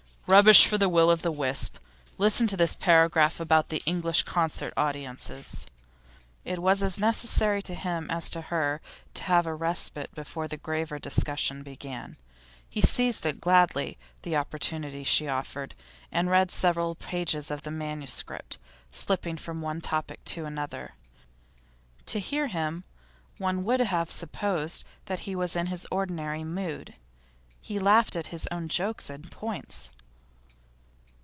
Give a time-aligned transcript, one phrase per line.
[0.27, 1.77] 'Rubbish for the Will o' the Wisp.
[2.17, 5.65] Listen to this paragraph about English concert audiences.'
[6.45, 8.79] It was as necessary to him as to her
[9.15, 12.15] to have a respite before the graver discussion began.
[12.69, 15.75] He seized gladly the opportunity she offered,
[16.13, 18.57] and read several pages of manuscript,
[18.89, 20.93] slipping from one topic to another.
[22.05, 22.85] To hear him
[23.37, 26.93] one would have supposed that he was in his ordinary mood;
[27.59, 29.89] he laughed at his own jokes and points.